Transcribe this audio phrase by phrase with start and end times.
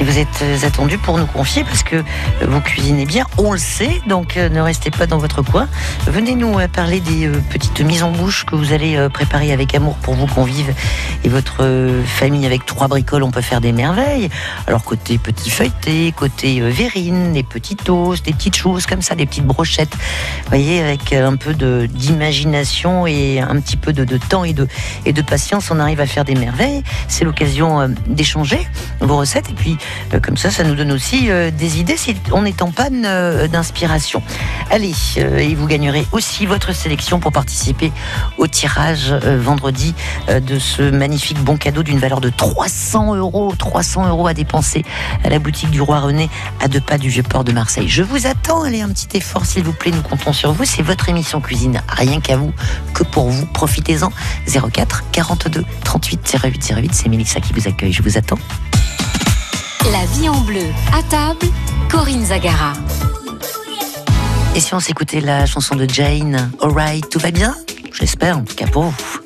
[0.00, 2.02] Et vous êtes euh, attendu pour nous confier parce que
[2.46, 5.68] vous cuisinez bien, on le sait, donc ne restez pas dans votre coin.
[6.06, 10.14] Venez nous parler des petites mises en bouche que vous allez préparer avec amour pour
[10.14, 10.72] vos convives
[11.24, 11.66] et votre
[12.04, 14.28] famille avec trois bricoles, on peut faire des merveilles.
[14.66, 19.26] Alors côté petit feuilleté, côté verrine, des petits toasts, des petites choses comme ça, des
[19.26, 19.94] petites brochettes.
[19.94, 21.54] Vous voyez, avec un peu
[21.88, 24.68] d'imagination et un petit peu de, de temps et de,
[25.04, 26.82] et de patience, on arrive à faire des merveilles.
[27.08, 28.66] C'est l'occasion euh, d'échanger
[29.00, 29.85] vos recettes et puis euh,
[30.22, 33.02] comme ça, ça nous donne aussi euh, des idées si on est en panne
[33.48, 34.22] d'inspiration.
[34.70, 37.92] Allez, et vous gagnerez aussi votre sélection pour participer
[38.38, 39.94] au tirage vendredi
[40.28, 43.54] de ce magnifique bon cadeau d'une valeur de 300 euros.
[43.56, 44.84] 300 euros à dépenser
[45.24, 46.28] à la boutique du Roi René
[46.60, 47.88] à deux pas du Vieux-Port de Marseille.
[47.88, 50.64] Je vous attends, allez un petit effort s'il vous plaît, nous comptons sur vous.
[50.64, 52.52] C'est votre émission cuisine, rien qu'à vous,
[52.94, 53.46] que pour vous.
[53.46, 54.10] Profitez-en.
[54.46, 57.92] 04 42 38 08 08, c'est Mélissa qui vous accueille.
[57.92, 58.38] Je vous attends.
[60.18, 61.46] Vie en bleu, à table,
[61.90, 62.72] Corinne Zagara.
[64.54, 67.54] Et si on s'écoutait la chanson de Jane, Alright, tout va bien?
[67.92, 69.25] J'espère, en tout cas pour vous.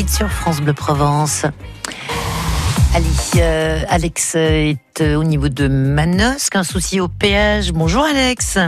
[0.00, 1.44] Sur France Bleu Provence.
[2.94, 7.72] Allez, euh, Alex est euh, au niveau de Manosque, un souci au péage.
[7.72, 8.58] Bonjour Alex.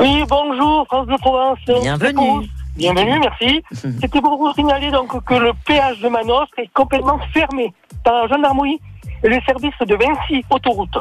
[0.00, 1.58] Oui, bonjour France Bleu Provence.
[1.82, 2.48] Bienvenue.
[2.76, 3.62] Bienvenue, merci.
[3.72, 8.28] C'était pour vous signaler donc que le péage de Manosque est complètement fermé par la
[8.28, 8.80] gendarmerie
[9.22, 10.96] et les services de Vinci Autoroute.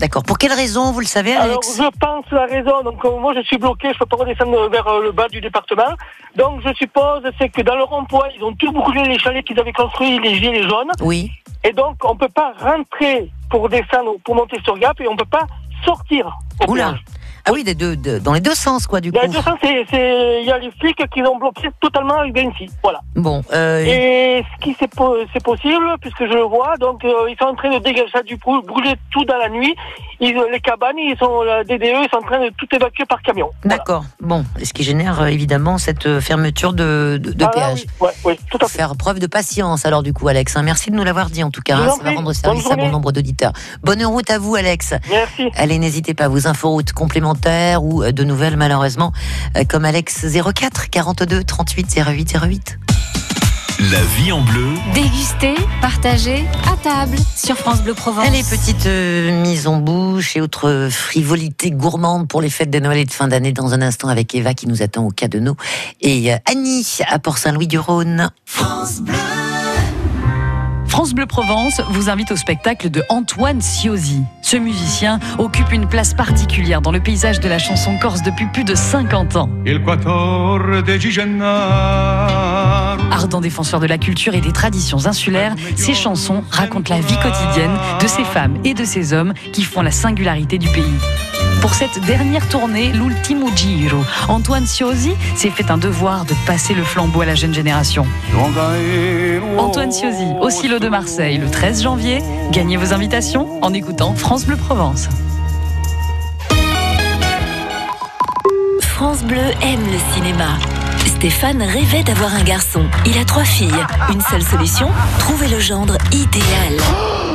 [0.00, 0.22] D'accord.
[0.22, 2.82] Pour quelle raison, vous le savez, Alex Alors, je pense la raison.
[2.82, 3.88] Donc, euh, moi, je suis bloqué.
[3.88, 5.92] Je ne peux pas redescendre vers euh, le bas du département.
[6.36, 9.60] Donc, je suppose, c'est que dans le rond-point, ils ont tout brûlé les chalets qu'ils
[9.60, 10.90] avaient construits, les gilets jaunes.
[11.02, 11.30] Oui.
[11.64, 15.12] Et donc, on ne peut pas rentrer pour descendre, pour monter sur Gap, et on
[15.12, 15.46] ne peut pas
[15.84, 16.34] sortir.
[16.66, 16.94] Oula.
[17.50, 19.18] Ah oui, des deux, dans les deux sens, quoi, du coup.
[19.18, 22.36] Dans les deux sens, il y a les flics qui ont bloqué totalement avec.
[22.80, 23.00] Voilà.
[23.16, 23.42] Bon.
[23.52, 23.84] Euh...
[23.84, 27.70] Et ce qui c'est possible, puisque je le vois, donc euh, ils sont en train
[27.74, 29.74] de dégager du brûler tout dans la nuit.
[30.20, 33.20] Ils, les cabanes, ils sont la DDE, ils sont en train de tout évacuer par
[33.22, 33.50] camion.
[33.64, 34.04] D'accord.
[34.20, 37.86] Bon, ce qui génère euh, évidemment cette fermeture de, de, péage.
[38.00, 38.78] Oui, oui, tout à fait.
[38.78, 40.56] Faire preuve de patience, alors du coup, Alex.
[40.56, 40.62] Hein.
[40.62, 41.78] Merci de nous l'avoir dit en tout cas.
[41.78, 41.90] Hein.
[41.96, 43.52] ça va rendre service à bon nombre d'auditeurs.
[43.82, 44.94] Bonne route à vous, Alex.
[45.10, 45.50] Merci.
[45.56, 49.12] Allez, n'hésitez pas, vos inforoutes complémentaires commentaires ou euh, de nouvelles malheureusement,
[49.56, 52.78] euh, comme Alex 04 42 38 08 08.
[53.90, 54.74] La vie en bleu.
[54.92, 58.26] Dégustez, partagez, à table sur France Bleu Provence.
[58.26, 62.98] Allez, petite euh, mise en bouche et autres frivolités gourmandes pour les fêtes de Noël
[62.98, 65.38] et de fin d'année dans un instant avec Eva qui nous attend au cas de
[65.38, 65.56] nous
[66.02, 68.30] et euh, Annie à Port-Saint-Louis-du-Rhône.
[68.44, 69.14] France Bleu
[70.90, 74.22] Provence vous invite au spectacle de Antoine Siosi.
[74.42, 78.64] Ce musicien occupe une place particulière dans le paysage de la chanson corse depuis plus
[78.64, 79.48] de 50 ans.
[79.64, 83.00] Il 14 de Gennaro.
[83.10, 87.76] Ardent défenseur de la culture et des traditions insulaires, ses chansons racontent la vie quotidienne
[88.02, 91.29] de ces femmes et de ces hommes qui font la singularité du pays.
[91.60, 96.82] Pour cette dernière tournée, l'Ultimo Giro, Antoine Siosi s'est fait un devoir de passer le
[96.82, 98.06] flambeau à la jeune génération.
[99.58, 102.22] Antoine Siosi, au Silo de Marseille, le 13 janvier.
[102.50, 105.08] Gagnez vos invitations en écoutant France Bleu Provence.
[108.80, 110.56] France Bleu aime le cinéma.
[111.06, 112.84] Stéphane rêvait d'avoir un garçon.
[113.04, 113.84] Il a trois filles.
[114.10, 117.29] Une seule solution trouver le gendre idéal.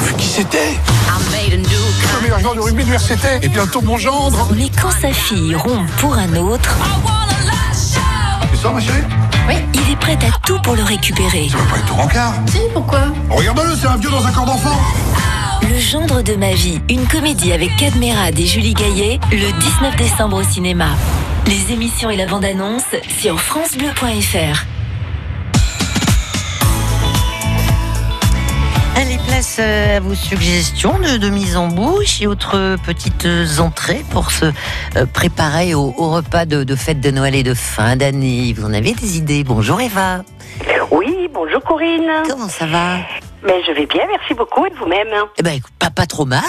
[0.00, 0.76] Mais t'as vu qui c'était
[1.50, 5.54] Le meilleur joueur de rugby de l'université Et bientôt mon gendre Mais quand sa fille
[5.54, 6.76] rompt pour un autre,
[8.50, 9.02] Tu sors ma chérie
[9.72, 11.48] il est prêt à tout pour le récupérer.
[11.50, 14.44] Ça va pas être tout rencard Si, pourquoi Regarde-le, c'est un vieux dans un corps
[14.44, 14.78] d'enfant
[15.62, 20.36] Le gendre de ma vie, une comédie avec Cadmerade et Julie Gaillet, le 19 décembre
[20.36, 20.90] au cinéma.
[21.46, 22.84] Les émissions et la bande-annonce
[23.18, 24.79] sur francebleu.fr.
[29.00, 33.26] Allez, place euh, à vos suggestions de, de mise en bouche et autres petites
[33.58, 37.54] entrées pour se euh, préparer au, au repas de, de fête de Noël et de
[37.54, 38.52] fin d'année.
[38.56, 40.18] Vous en avez des idées Bonjour Eva.
[40.90, 42.10] Oui, bonjour Corinne.
[42.28, 42.96] Comment ça va?
[43.42, 45.08] Mais je vais bien, merci beaucoup et vous-même?
[45.38, 46.42] Eh ben, pas, pas trop mal.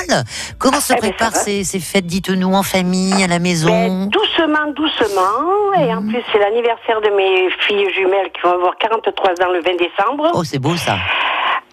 [0.59, 4.07] Comment se Eh ben, préparent ces, ces fêtes, dites-nous, en famille, à la Ben, maison?
[4.07, 5.79] doucement, doucement.
[5.79, 9.61] Et en plus, c'est l'anniversaire de mes filles jumelles qui vont avoir 43 ans le
[9.61, 10.31] 20 décembre.
[10.33, 10.97] Oh, c'est beau ça.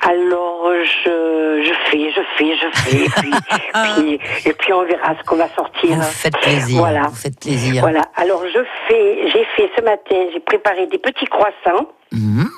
[0.01, 0.71] Alors,
[1.05, 3.05] je, je fais, je fais, je fais.
[3.05, 3.31] Et puis,
[3.95, 5.97] puis- et puis on verra ce qu'on va sortir.
[5.97, 6.79] Vous faites plaisir.
[6.79, 7.03] Voilà.
[7.09, 7.83] Vous faites plaisir.
[7.83, 8.03] Voilà.
[8.17, 11.89] Alors, je fais, j'ai fait ce matin, j'ai préparé des petits croissants.
[12.13, 12.49] Mhm.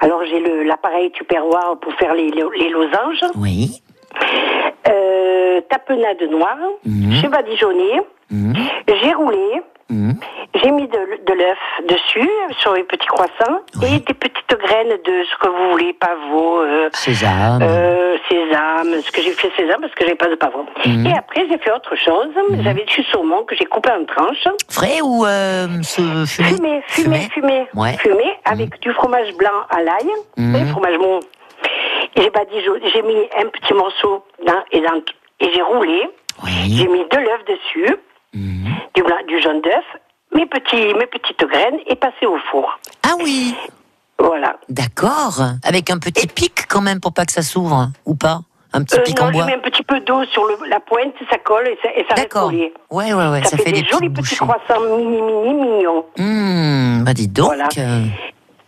[0.00, 3.24] Alors, j'ai le- l'appareil tupperware pour faire les, les losanges.
[3.36, 3.80] Oui.
[4.88, 6.58] Euh, tapenade noire.
[6.84, 8.00] J'ai badigeonné.
[8.30, 8.54] Mhm.
[8.88, 9.62] J'ai roulé.
[9.90, 10.14] Mhm.
[10.54, 11.58] J'ai mis de, de l'œuf
[11.88, 12.28] dessus,
[12.60, 13.96] sur les petits croissants, Oui.
[13.96, 17.60] et des petites graines de ce que vous voulez, pavot, euh, Sésame.
[17.62, 20.64] euh, sésame, ce que j'ai fait sésame parce que j'ai pas de pavot.
[20.86, 21.06] Mhm.
[21.06, 22.28] Et après, j'ai fait autre chose.
[22.62, 24.48] J'avais du saumon que j'ai coupé en tranches.
[24.70, 26.50] Frais ou euh, ce fumé?
[26.56, 27.66] Fumé, fumé, fumé.
[27.74, 27.96] Ouais.
[27.98, 30.08] Fumé avec du fromage blanc à l'ail,
[30.38, 30.52] Mhm.
[30.54, 31.20] savez, fromage mou.
[32.16, 32.30] Et
[32.92, 34.94] j'ai mis un petit morceau dans, et, dans,
[35.40, 36.08] et j'ai roulé.
[36.68, 37.96] J'ai mis de l'œuf dessus,
[38.34, 38.74] Mhm.
[38.94, 39.84] du, blanc, du jaune d'œuf,
[40.34, 42.78] mes, petits, mes petites graines et passé au four.
[43.04, 43.54] Ah oui.
[44.18, 44.56] Voilà.
[44.68, 45.40] D'accord.
[45.64, 48.40] Avec un petit pic quand même pour pas que ça s'ouvre, ou pas?
[48.72, 49.46] Un petit Euh, pic non, en je bois?
[49.46, 52.14] mets un petit peu d'eau sur le- la pointe, ça colle et ça, et ça
[52.14, 52.48] reste D'accord.
[52.50, 52.72] collé.
[52.90, 53.42] Ouais, ouais, ouais.
[53.44, 56.04] Ça, Ça, fait, des, jolis petits croissants mini, mini, mignons.
[56.18, 57.46] Hum, bah dis donc.
[57.46, 57.68] Voilà.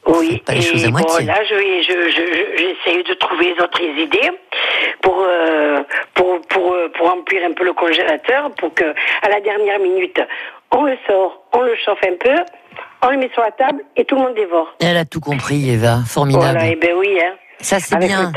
[0.06, 1.26] Oui, pas les et choses à bon, moitié.
[1.26, 4.30] là, je je, je, de trouver d'autres idées
[5.02, 5.82] pour, euh,
[6.14, 8.84] pour, pour, euh, pour remplir un peu le congélateur, pour que,
[9.22, 10.20] à la dernière minute,
[10.70, 12.36] on le sort, on le chauffe un peu,
[13.02, 14.74] on le met sur la table et tout le monde dévore.
[14.80, 15.98] Elle a tout compris, Eva.
[16.06, 16.44] Formidable.
[16.58, 17.34] Voilà, et ben oui, hein.
[17.60, 18.32] Ça, c'est bien.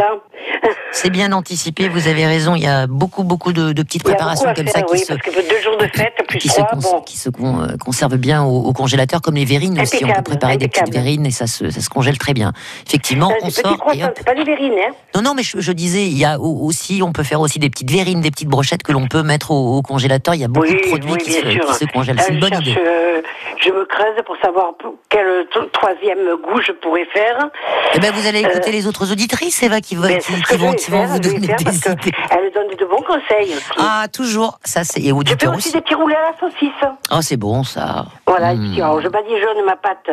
[0.92, 1.88] C'est bien anticipé.
[1.90, 2.56] Vous avez raison.
[2.56, 5.08] Il y a beaucoup, beaucoup de, de petites préparations comme faire, ça qui oui, se,
[5.14, 7.02] parce que deux jours de fête, plus qui se, trois, cons- bon.
[7.02, 9.98] qui se con- euh, conservent bien au, au congélateur, comme les verrines aussi.
[9.98, 11.04] On peut Impeccable, préparer des petites impeccable.
[11.06, 12.54] verrines et ça se, ça se congèle très bien.
[12.88, 13.78] Effectivement, Euh, on sort
[14.16, 14.94] c'est pas des verrines, hein.
[15.16, 17.60] Non, non, mais je, je disais, il y a au- aussi, on peut faire aussi
[17.60, 20.34] des petites verrines, des petites brochettes que l'on peut mettre au, au congélateur.
[20.34, 21.66] Il y a beaucoup Oui, de produits oui, qui, bien se, sûr.
[21.68, 22.20] qui se congèlent.
[22.22, 22.80] C'est une je bonne cherche, idée.
[22.80, 23.22] euh,
[23.64, 24.72] je me creuse pour savoir
[25.10, 27.50] quel troisième goût je pourrais faire.
[27.94, 30.98] Eh ben, vous allez écouter les autres auditrices, Eva, qui, Mais qui, vont, qui vont
[31.00, 32.12] faire, vous donner faire des idées.
[32.32, 33.70] Elle donne de bons conseils aussi.
[33.78, 34.60] Ah, toujours.
[34.64, 36.90] Ça, c'est, et je fais aussi des petits roulés à la saucisse.
[37.12, 38.06] Oh, c'est bon, ça.
[38.28, 38.66] Voilà, Mm.
[38.66, 40.10] et puis, alors, je badigeonne ma pâte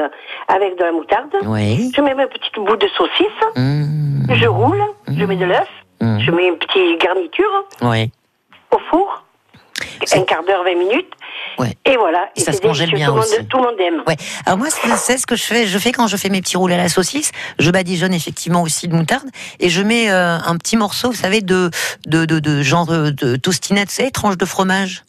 [0.49, 1.35] avec de la moutarde.
[1.45, 1.91] Oui.
[1.95, 3.27] Je mets un petit bout de saucisse.
[3.57, 4.33] Mmh.
[4.35, 4.83] Je roule.
[5.09, 5.69] Je mets de l'œuf.
[6.01, 6.19] Mm.
[6.21, 8.11] Je mets une petite garniture Oui.
[8.71, 9.23] au four.
[10.05, 11.11] C'est- Un quart d'heure, 20 minutes.
[11.59, 11.75] Ouais.
[11.87, 12.29] Et voilà.
[12.37, 13.39] Et ça c'est se congèle bien tout, le aussi.
[13.39, 14.03] monde, tout le monde aime.
[14.07, 14.17] Ouais.
[14.45, 15.67] Alors moi, c'est c'est ce que je fais.
[15.67, 17.33] Je fais quand je fais mes petits roulés à la saucisse.
[17.59, 19.29] Je badigeonne effectivement aussi de moutarde
[19.61, 21.71] et je mets euh, un petit morceau, vous savez, de
[22.07, 25.03] de de, de genre de, de tostinette, savez, tranche de fromage.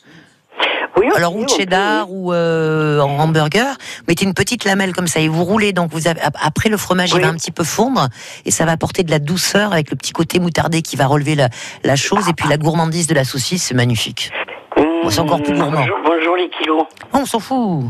[0.96, 3.68] Oui, Alors aussi, ou cheddar ou euh, en hamburger,
[4.00, 5.72] vous mettez une petite lamelle comme ça et vous roulez.
[5.72, 7.22] Donc vous avez, après le fromage, il Oui.
[7.22, 8.08] va un petit peu fondre
[8.46, 11.36] et ça va apporter de la douceur avec le petit côté moutardé qui va relever
[11.36, 11.50] la,
[11.84, 14.32] la chose et puis la gourmandise de la saucisse, c'est magnifique.
[15.04, 15.80] Bon, c'est encore plus gourmand.
[15.82, 16.86] Bonjour, bonjour les kilos.
[17.14, 17.84] On s'en fout.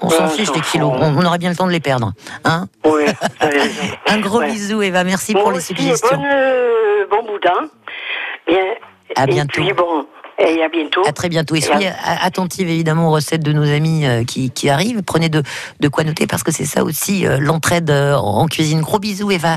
[0.00, 0.92] On s'en fiche des kilos.
[0.94, 2.12] On, on aurait bien le temps de les perdre.
[2.44, 3.04] Hein Oui.
[4.06, 4.50] Un gros Ouais.
[4.52, 5.02] bisou, Eva.
[5.04, 6.16] Merci pour les suggestions.
[6.16, 7.68] bonne, euh, bon boudin.
[8.46, 8.62] Bien.
[9.16, 9.60] À et bientôt.
[9.62, 10.06] puis bon,
[10.38, 11.02] et à bientôt.
[11.06, 11.54] À très bientôt.
[11.54, 15.02] Et soyez a- attentive évidemment aux recettes de nos amis euh, qui, qui arrivent.
[15.02, 15.42] Prenez de,
[15.80, 18.80] de quoi noter parce que c'est ça aussi euh, l'entraide euh, en cuisine.
[18.80, 19.56] Gros bisous Eva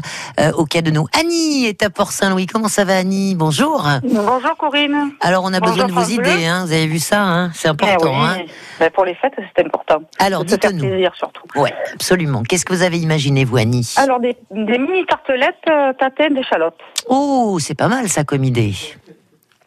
[0.56, 1.06] au cas de nous.
[1.20, 2.48] Annie est à Port-Saint-Louis.
[2.48, 3.36] Comment ça va Annie?
[3.36, 3.88] Bonjour.
[4.04, 5.12] Bonjour Corinne.
[5.22, 6.46] Alors on a besoin de vos France idées.
[6.46, 6.66] Hein.
[6.66, 7.52] Vous avez vu ça hein?
[7.54, 8.10] C'est Eh important.
[8.12, 8.38] oui, Hein
[8.80, 10.02] ben, pour les fêtes, c'est important.
[10.20, 10.80] Alors dites-nous.
[10.88, 11.44] plaisir surtout.
[11.56, 12.44] Ouais, absolument.
[12.44, 13.94] Qu'est-ce que vous avez imaginé vous Annie?
[13.98, 16.78] Alors, des, des mini tartelettes euh, tatin d'échalotes.
[17.08, 18.74] Oh, c'est pas mal ça comme idée.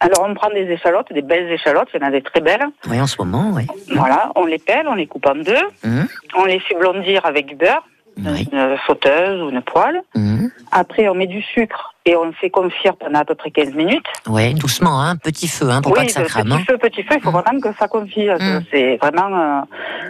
[0.04, 2.66] Alors, on prend des échalotes, des belles échalotes, il y en a des très belles.
[2.88, 3.66] Oui, en ce moment, oui.
[3.94, 6.06] Voilà, on les pèle, on les coupe en deux, Hum,
[6.36, 7.82] on les fait blondir avec du beurre,
[8.18, 8.48] oui.
[8.52, 10.02] une sauteuse ou une poêle.
[10.14, 10.50] hum.
[10.72, 13.72] Après, on met du sucre et on le fait confire pendant à peu près 15
[13.74, 14.04] minutes.
[14.26, 16.44] Ouais, doucement, hein, petit feu, hein, pour oui, pas que ça de crame.
[16.48, 16.64] petit hein.
[16.68, 17.40] feu, petit feu, il faut Mm.
[17.40, 18.28] vraiment que ça confie.
[18.28, 18.60] Mm.
[18.70, 19.28] C'est vraiment.
[19.34, 19.60] euh,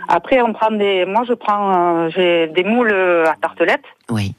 [0.09, 1.05] Après, on prend des.
[1.07, 2.05] Moi, je prends.
[2.07, 3.85] euh, J'ai des moules à tartelettes.
[4.11, 4.35] Oui.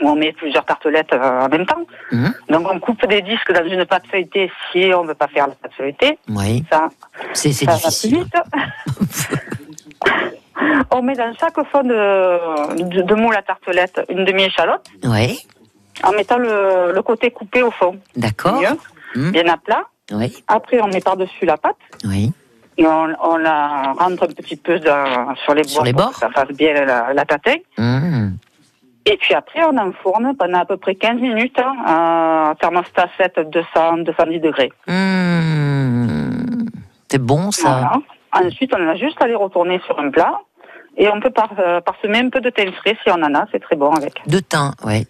[0.00, 1.84] Où on met plusieurs tartelettes euh, en même temps.
[2.12, 2.34] Mhm.
[2.50, 5.46] Donc on coupe des disques dans une pâte feuilletée si on ne veut pas faire
[5.48, 6.18] la pâte feuilletée.
[6.28, 6.64] Oui.
[6.70, 6.88] Ça,
[7.32, 8.18] C'est c'est ça va plus difficile.
[8.18, 8.34] vite.
[10.90, 15.38] on met dans chaque fond de, de, de moule à tartelettes une demi-échalote Oui.
[16.02, 17.98] en mettant le, le côté coupé au fond.
[18.16, 18.60] D'accord.
[18.60, 18.68] Mieux,
[19.16, 19.30] Mhm.
[19.30, 19.84] bien à plat.
[20.12, 20.44] Oui.
[20.48, 22.32] Après, on met par-dessus la pâte Oui.
[22.76, 25.70] et on, on la rentre un petit peu dans- sur les bords.
[25.70, 27.54] Sur les pour bords que ça fasse bien la, la tatin.
[29.06, 33.50] Et puis après, on enfourne pendant à peu près 15 minutes hein, à thermostat 7,
[33.50, 34.72] 200, 210 degrés.
[34.88, 36.66] Hum.
[37.08, 37.90] C'est bon ça.
[38.32, 38.46] Voilà.
[38.46, 40.40] Ensuite, on a juste à les retourner sur un plat.
[40.96, 43.46] Et on peut par, euh, parsemer un peu de thym frais si on en a,
[43.50, 44.14] c'est très bon avec.
[44.26, 45.06] De thym, ouais.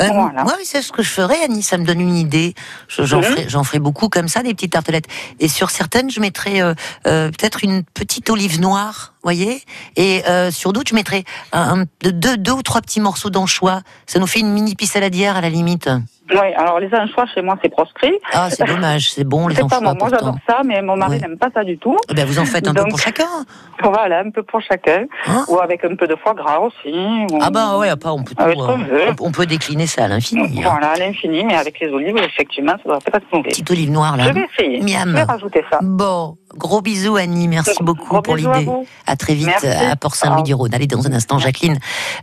[0.00, 0.44] Euh, Voilà.
[0.44, 1.62] Moi, c'est ce que je ferais, Annie.
[1.62, 2.54] Ça me donne une idée.
[2.88, 3.04] Je-
[3.48, 5.06] J'en ferai, beaucoup comme ça, des petites tartelettes.
[5.38, 6.74] Et sur certaines, je mettrais euh,
[7.06, 9.62] euh, peut-être une petite olive noire, voyez.
[9.96, 13.82] Et euh, sur d'autres, je mettrais un, un- deux, deux ou trois petits morceaux d'anchois.
[14.06, 15.90] Ça nous fait une mini pissaladière à la limite.
[16.30, 18.12] Oui, alors les anchois, chez moi, c'est proscrit.
[18.32, 19.10] Ah, c'est dommage.
[19.12, 21.18] C'est bon les pas anchois moi, moi j'adore ça, mais mon mari Ouais.
[21.20, 21.96] n'aime pas ça du tout.
[22.10, 23.26] Eh ben, vous en faites un peu pour chacun.
[23.82, 25.06] Voilà, un peu pour chacun.
[25.26, 26.94] Hein ou avec un peu de foie gras aussi.
[26.94, 30.58] ou- Ah bah ouais, pas, on peut, tout, euh, on, peut décliner ça à l'infini.
[30.58, 30.68] hein.
[30.70, 33.48] Voilà, à l'infini, mais avec les olives, effectivement, ça doit pas être mauvais.
[33.48, 34.24] Petite olive noire là.
[34.28, 34.80] Je vais essayer.
[34.82, 35.08] Miam.
[35.08, 35.80] Je vais rajouter ça.
[35.82, 38.68] Bon, gros bisous Annie, merci beaucoup Gros pour à l'idée.
[39.06, 39.66] À très vite Merci.
[39.66, 40.74] à Port-Saint-Louis-du-Rhône.
[40.74, 41.78] Allez, dans un instant, Jacqueline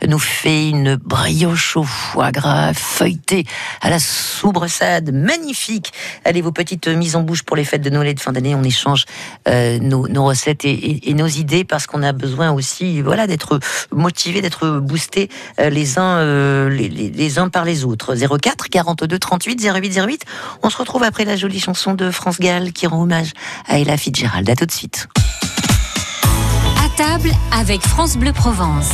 [0.07, 3.45] nous fait une brioche au foie gras feuilletée
[3.81, 5.11] à la soubressade.
[5.13, 5.91] Magnifique.
[6.25, 8.55] Allez, vos petites mises en bouche pour les fêtes de Noël et de fin d'année.
[8.55, 9.05] On échange
[9.47, 13.27] euh, nos, nos recettes et, et- et nos idées parce qu'on a besoin aussi voilà,
[13.27, 13.59] d'être
[13.91, 18.15] motivés, d'être boostés euh, les, uns, euh, les, les- les uns par les autres.
[18.15, 20.25] 04 42 38 08 08.
[20.63, 23.31] On se retrouve après la jolie chanson de France Gall qui rend hommage
[23.67, 24.49] à Ella Fitzgerald.
[24.49, 25.07] À tout de suite.
[26.77, 28.91] À table avec France Bleu Provence.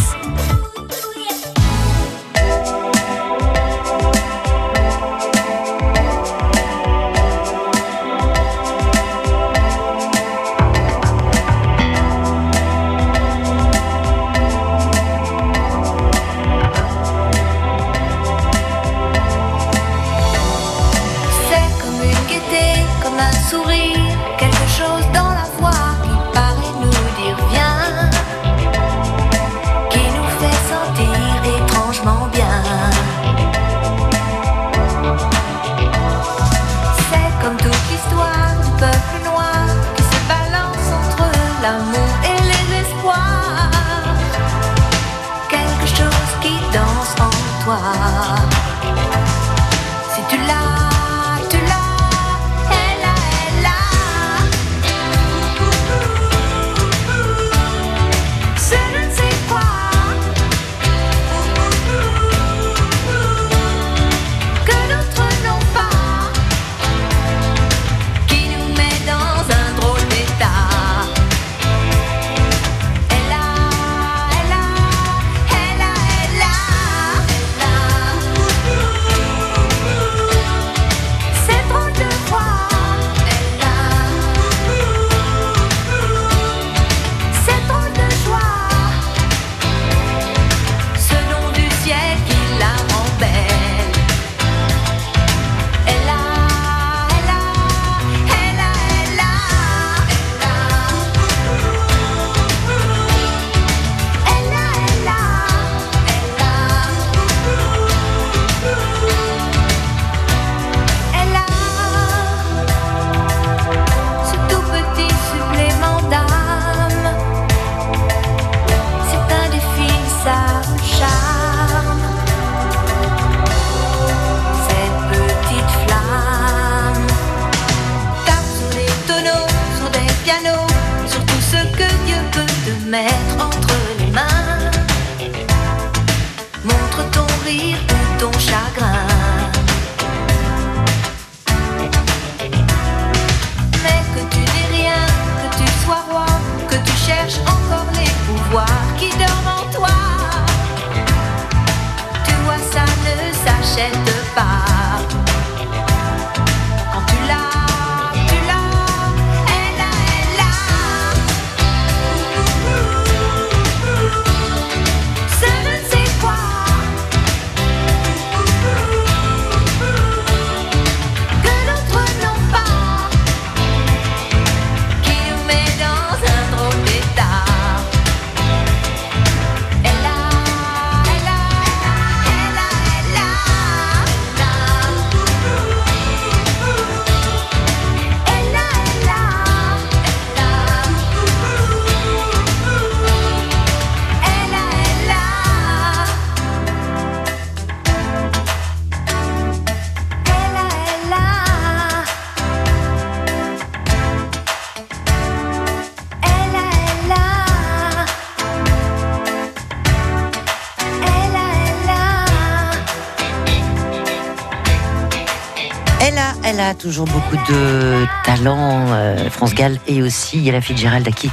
[216.55, 221.12] Elle a, a toujours beaucoup de talent, euh, France Gall, et aussi Ella Fitzgerald à
[221.12, 221.29] qui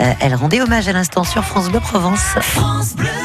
[0.00, 2.34] euh, elle rendait hommage à l'instant sur France Bleu Provence.
[2.36, 2.40] À
[3.00, 3.23] l'heure,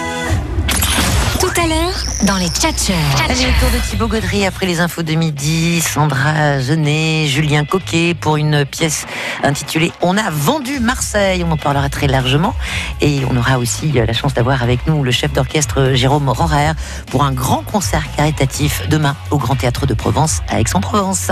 [2.24, 2.96] dans les tchatcheurs.
[3.24, 8.14] Allez, le tour de Thibaut Gaudry après les infos de midi, Sandra Genet, Julien Coquet
[8.20, 9.06] pour une pièce
[9.44, 11.44] intitulée On a vendu Marseille.
[11.44, 12.56] On en parlera très largement.
[13.02, 16.72] Et on aura aussi la chance d'avoir avec nous le chef d'orchestre Jérôme Rorer
[17.08, 21.32] pour un grand concert caritatif demain au Grand Théâtre de Provence à Aix-en-Provence.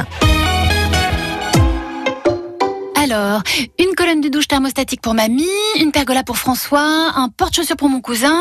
[3.09, 3.41] Alors,
[3.79, 5.45] une colonne de douche thermostatique pour mamie,
[5.79, 8.37] une pergola pour François, un porte-chaussures pour mon cousin,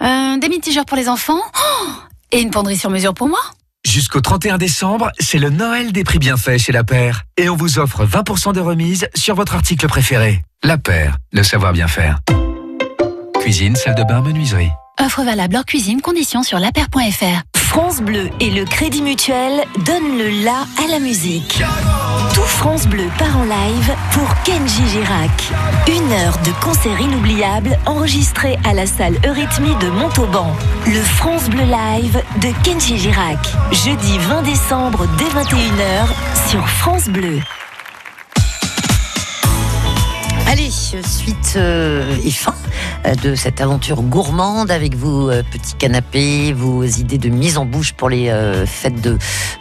[0.00, 1.86] euh, des mitigeurs pour les enfants, oh,
[2.30, 3.40] et une penderie sur mesure pour moi.
[3.84, 7.22] Jusqu'au 31 décembre, c'est le Noël des prix bienfaits chez La Paire.
[7.36, 10.42] Et on vous offre 20% de remise sur votre article préféré.
[10.62, 12.20] La Paire, le savoir bien faire.
[13.40, 14.70] Cuisine, salle de bain, menuiserie.
[15.00, 17.55] Offre valable hors cuisine, conditions sur laper.fr.
[17.66, 21.62] France Bleu et le Crédit Mutuel donnent le la à la musique.
[22.32, 25.52] Tout France Bleu part en live pour Kenji Girac.
[25.88, 30.56] Une heure de concert inoubliable enregistré à la salle Eurythmie de Montauban.
[30.86, 33.38] Le France Bleu Live de Kenji Girac.
[33.72, 37.40] Jeudi 20 décembre dès 21h sur France Bleu.
[40.94, 42.54] Suite euh, et fin
[43.06, 47.64] euh, de cette aventure gourmande avec vos euh, petits canapés, vos idées de mise en
[47.64, 49.18] bouche pour les euh, fêtes de,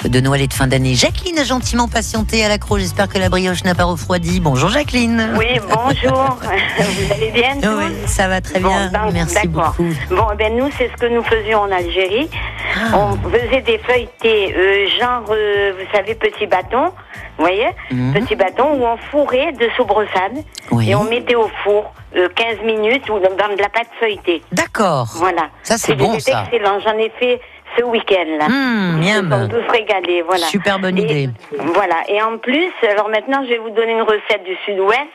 [0.08, 0.94] de Noël et de fin d'année.
[0.94, 2.78] Jacqueline a gentiment patienté à l'accro.
[2.78, 4.40] J'espère que la brioche n'a pas refroidi.
[4.40, 5.30] Bonjour Jacqueline.
[5.38, 6.38] Oui, bonjour.
[6.80, 8.92] Vous allez bien Oui, ça va très Bon, bien.
[8.92, 9.88] donc, Merci beaucoup.
[10.10, 12.30] Bon, eh ben nous, c'est ce que nous faisions en Algérie.
[12.78, 12.98] Ah.
[12.98, 14.54] On faisait des feuilletés,
[15.00, 16.92] genre, vous savez, petits bâtons,
[17.38, 18.14] vous voyez Mhm.
[18.14, 20.90] Petits bâtons où on fourrait de soubresade Oui.
[20.90, 24.42] et on mettait au four euh, 15 minutes ou dans, de la pâte feuilletée.
[24.52, 25.08] D'accord.
[25.16, 25.50] Voilà.
[25.64, 26.44] Ça, c'est bon, ça.
[26.52, 26.80] excellent.
[26.80, 27.40] J'en ai fait
[27.78, 28.48] ce week-end-là.
[28.48, 29.32] Mmh, Ils se miam.
[29.42, 30.46] sont tous régalés, voilà.
[30.46, 31.30] Super bonne Et- idée.
[31.58, 31.96] Voilà.
[32.08, 35.10] Et en plus, alors maintenant, je vais vous donner une recette du Sud-Ouest.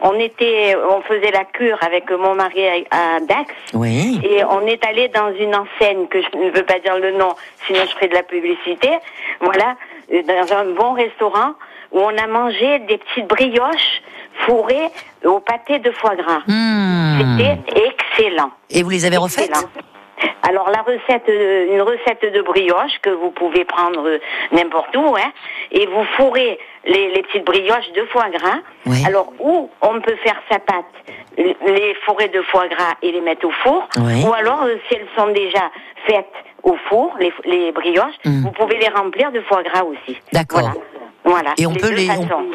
[0.00, 3.52] On était, on faisait la cure avec mon mari à, à Dax.
[3.74, 4.20] Oui.
[4.22, 7.34] Et on est allé dans une enseigne que je ne veux pas dire le nom,
[7.66, 8.90] sinon je ferai de la publicité.
[9.40, 9.74] Voilà,
[10.12, 11.54] euh, dans un bon restaurant
[11.90, 14.02] où on a mangé des petites brioches
[14.46, 14.88] fourrées
[15.24, 16.40] au pâté de foie gras.
[16.46, 17.20] Mmh.
[17.38, 18.50] C'était excellent.
[18.70, 19.48] Et vous les avez refaites?
[19.50, 19.68] Excellent.
[20.42, 24.18] Alors la recette, euh, une recette de brioche que vous pouvez prendre euh,
[24.52, 25.30] n'importe où, hein,
[25.70, 28.58] et vous fourrez les, les petites brioches de foie gras.
[28.86, 29.02] Oui.
[29.06, 30.84] Alors où on peut faire sa pâte,
[31.36, 34.24] les fourrer de foie gras et les mettre au four, Oui.
[34.26, 35.70] ou alors euh, si elles sont déjà
[36.06, 36.26] faites
[36.64, 38.42] au four, les, les brioches, Mhm.
[38.42, 40.18] vous pouvez les remplir de foie gras aussi.
[40.32, 40.60] D'accord.
[40.60, 40.74] Voilà.
[41.24, 41.54] Voilà.
[41.58, 42.08] Et on peut les,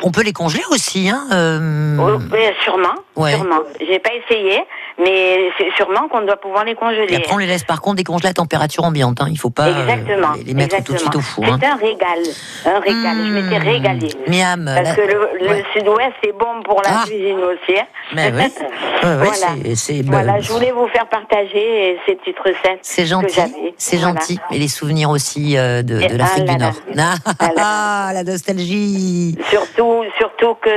[0.04, 2.20] on, peut les congeler aussi, hein euh, Oh,
[2.64, 3.36] sûrement, Ouais.
[3.36, 3.60] sûrement.
[3.80, 4.64] J'ai pas essayé,
[5.00, 7.06] mais c'est sûrement qu'on doit pouvoir les congeler.
[7.10, 9.22] Et après, on les laisse par contre décongeler à température ambiante.
[9.22, 9.28] Hein.
[9.30, 10.34] Il faut pas euh, Exactement.
[10.38, 11.46] les- les mettre tout de suite au four.
[11.46, 11.58] hein.
[11.62, 12.20] C'est un régal.
[12.66, 13.18] Un régal.
[13.26, 13.64] Je m'étais Mmh.
[13.64, 14.10] régalée.
[14.28, 14.66] Miam.
[14.66, 17.04] Parce la- que le, sud-ouest, c'est bon pour la Ah.
[17.06, 17.78] cuisine aussi.
[17.80, 17.86] hein.
[18.14, 18.48] Mais ouais.
[19.04, 19.76] Ouais, ouais, voilà.
[19.76, 22.80] c'est- Voilà, je voulais vous faire partager ces petites recettes.
[22.84, 23.42] C'est gentil,
[23.78, 24.14] c'est Voilà.
[24.20, 24.40] gentil.
[24.52, 26.64] Et les souvenirs aussi euh, de, de l'Afrique ah du
[26.96, 27.16] Nord.
[27.40, 29.38] Ah, Ah la nostalgie.
[29.50, 30.70] Surtout, surtout que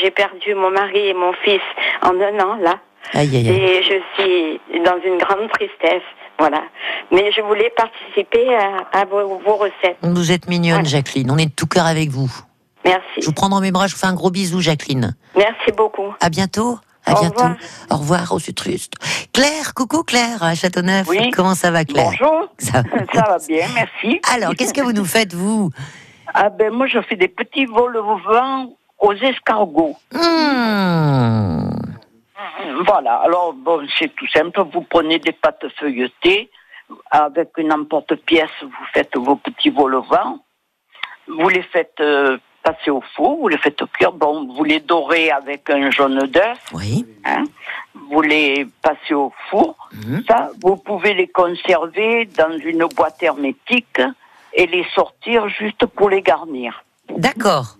[0.00, 1.60] j'ai perdu mon mari et mon fils
[2.02, 2.76] en un an, là.
[3.14, 3.56] Aïe, aïe, aïe.
[3.58, 6.02] Et je suis dans une grande tristesse.
[6.38, 6.62] Voilà.
[7.10, 9.98] Mais je voulais participer à, à vos, vos recettes.
[10.02, 10.88] Vous êtes mignonne, Voilà.
[10.88, 11.30] Jacqueline.
[11.30, 12.30] On est de tout cœur avec vous.
[12.84, 13.02] Merci.
[13.20, 15.14] Je vous prends dans mes bras, je vous fais un gros bisou, Jacqueline.
[15.36, 16.14] Merci beaucoup.
[16.20, 16.78] À bientôt.
[17.04, 17.34] À Au bientôt.
[17.42, 17.56] revoir.
[17.90, 18.94] Au revoir, c'est triste.
[19.32, 21.06] Claire, coucou Claire, à Châteauneuf.
[21.08, 21.30] Oui.
[21.32, 22.10] Comment ça va, Claire?
[22.10, 22.48] Bonjour.
[22.58, 22.82] Ça,
[23.14, 24.20] Ça va bien, merci.
[24.32, 25.70] Alors, qu'est-ce que vous nous faites, vous?
[26.34, 29.96] Ah ben moi je fais des petits vols au vent aux escargots.
[30.12, 31.68] Hmm.
[32.84, 36.50] Voilà, alors bon c'est tout simple, vous prenez des pâtes feuilletées,
[37.10, 40.38] avec une emporte-pièce, vous faites vos petits vols au vent,
[41.28, 45.30] vous les faites euh, passer au four, vous les faites cuire, bon, vous les dorez
[45.30, 47.06] avec un jaune d'œuf, Oui.
[47.24, 47.44] hein,
[48.08, 49.76] vous les passez au four,
[50.28, 54.00] ça, vous pouvez les conserver dans une boîte hermétique
[54.54, 56.84] et les sortir juste pour les garnir.
[57.08, 57.76] D'accord.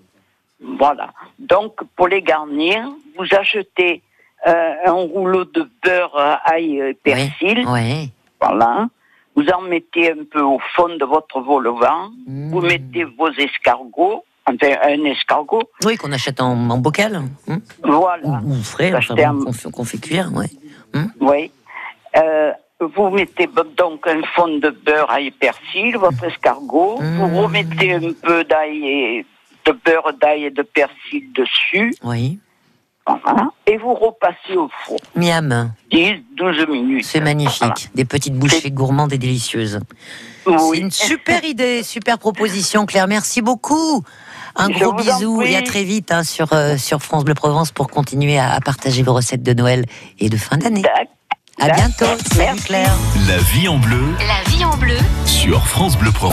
[0.61, 1.11] Voilà.
[1.38, 4.01] Donc, pour les garnir, vous achetez
[4.46, 7.64] un rouleau de beurre euh, ail et persil.
[7.68, 8.11] Oui.
[8.40, 8.88] Voilà.
[9.35, 12.11] Vous en mettez un peu au fond de votre vol au vent.
[12.26, 12.50] Mmh.
[12.50, 15.62] Vous mettez vos escargots, enfin un escargot.
[15.85, 17.22] Oui, qu'on achète en, en bocal.
[17.46, 18.40] hmm Voilà.
[18.44, 20.50] Ou frais, enfin, un- qu'on fait, cuire, ouais.
[21.20, 21.50] Oui.
[22.16, 26.98] Euh, vous mettez donc un fond de beurre ail et persil, votre escargot.
[27.00, 29.26] Vous remettez un peu d'ail et
[29.64, 31.94] de beurre d'ail et de persil dessus.
[32.02, 32.38] Oui.
[33.07, 33.49] Voilà.
[33.67, 34.99] Et vous repassez au four.
[35.17, 35.73] Miam.
[35.91, 37.05] 10, 12 minutes.
[37.05, 37.91] C'est magnifique.
[37.95, 39.81] Des petites bouchées gourmandes et délicieuses.
[40.47, 40.55] Oui.
[40.73, 43.09] C'est une super idée, super proposition, Claire.
[43.09, 44.03] Merci beaucoup.
[44.57, 47.73] Un Je gros bisou et à très vite hein, sur, euh, sur France Bleu Provence
[47.73, 49.85] pour continuer à, à partager vos recettes de Noël
[50.19, 50.83] et de fin d'année.
[51.61, 52.07] À bientôt.
[52.35, 52.95] Salut Claire.
[53.29, 54.97] La vie en bleu La vie en bleu.
[55.27, 56.31] sur France Bleu Provence.